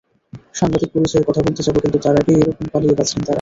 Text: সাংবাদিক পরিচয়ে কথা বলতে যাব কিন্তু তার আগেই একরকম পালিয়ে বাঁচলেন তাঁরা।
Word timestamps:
সাংবাদিক 0.55 0.89
পরিচয়ে 0.93 1.27
কথা 1.27 1.41
বলতে 1.45 1.61
যাব 1.63 1.75
কিন্তু 1.83 1.97
তার 1.99 2.15
আগেই 2.17 2.37
একরকম 2.37 2.65
পালিয়ে 2.73 2.97
বাঁচলেন 2.99 3.21
তাঁরা। 3.21 3.29